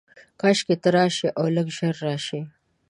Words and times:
کاشکي 0.39 0.75
ته 0.81 0.89
راشې، 0.95 1.27
اولږ 1.41 1.67
ژر 1.77 1.95
راشې 2.07 2.41